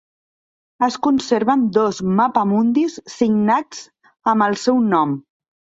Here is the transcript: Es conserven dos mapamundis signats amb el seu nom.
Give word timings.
Es 0.87 0.95
conserven 1.07 1.67
dos 1.77 2.01
mapamundis 2.21 2.99
signats 3.19 3.87
amb 4.35 4.49
el 4.49 4.63
seu 4.69 4.87
nom. 4.93 5.17